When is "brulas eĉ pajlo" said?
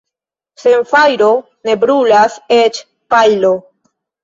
1.85-3.55